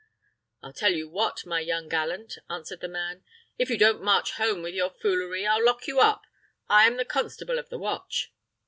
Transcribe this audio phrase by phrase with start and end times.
[0.63, 3.23] "I'll tell you what, my young gallant," answered the man,
[3.59, 6.23] "if you don't march home with your foolery, I'll lock you up.
[6.67, 8.33] I am the constable of the watch."